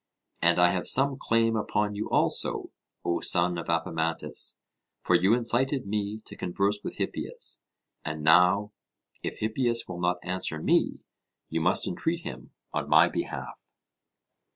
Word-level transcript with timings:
And 0.41 0.57
I 0.59 0.71
have 0.71 0.87
some 0.87 1.15
claim 1.19 1.55
upon 1.55 1.93
you 1.93 2.09
also, 2.09 2.71
O 3.05 3.19
son 3.19 3.59
of 3.59 3.69
Apemantus, 3.69 4.57
for 4.99 5.13
you 5.13 5.35
incited 5.35 5.85
me 5.85 6.21
to 6.25 6.35
converse 6.35 6.79
with 6.83 6.95
Hippias; 6.95 7.61
and 8.03 8.23
now, 8.23 8.71
if 9.21 9.37
Hippias 9.41 9.87
will 9.87 9.99
not 9.99 10.17
answer 10.23 10.57
me, 10.59 11.01
you 11.49 11.61
must 11.61 11.87
entreat 11.87 12.21
him 12.21 12.49
on 12.73 12.89
my 12.89 13.09
behalf. 13.09 13.69